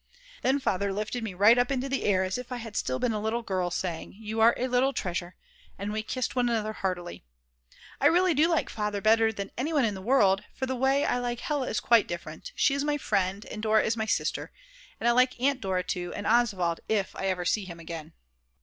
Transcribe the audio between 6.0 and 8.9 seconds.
kissed one another heartily. I really do like